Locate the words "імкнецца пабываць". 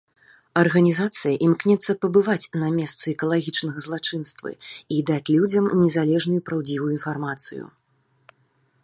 1.47-2.49